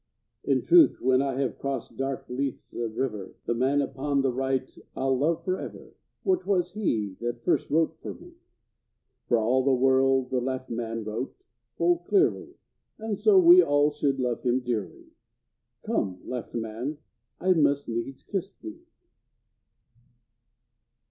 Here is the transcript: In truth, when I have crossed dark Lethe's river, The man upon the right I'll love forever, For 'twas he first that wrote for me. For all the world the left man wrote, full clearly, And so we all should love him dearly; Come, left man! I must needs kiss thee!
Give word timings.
In 0.43 0.63
truth, 0.63 0.99
when 0.99 1.21
I 1.21 1.39
have 1.39 1.59
crossed 1.59 1.95
dark 1.95 2.25
Lethe's 2.27 2.73
river, 2.75 3.35
The 3.45 3.53
man 3.53 3.83
upon 3.83 4.23
the 4.23 4.31
right 4.33 4.75
I'll 4.95 5.15
love 5.15 5.45
forever, 5.45 5.93
For 6.23 6.37
'twas 6.37 6.71
he 6.71 7.15
first 7.43 7.69
that 7.69 7.75
wrote 7.75 7.95
for 8.01 8.15
me. 8.15 8.33
For 9.27 9.37
all 9.37 9.63
the 9.63 9.75
world 9.75 10.31
the 10.31 10.41
left 10.41 10.71
man 10.71 11.03
wrote, 11.03 11.35
full 11.77 11.99
clearly, 11.99 12.55
And 12.97 13.15
so 13.15 13.37
we 13.37 13.61
all 13.61 13.91
should 13.91 14.19
love 14.19 14.41
him 14.41 14.61
dearly; 14.61 15.05
Come, 15.83 16.19
left 16.27 16.55
man! 16.55 16.97
I 17.39 17.53
must 17.53 17.87
needs 17.87 18.23
kiss 18.23 18.55
thee! 18.55 18.79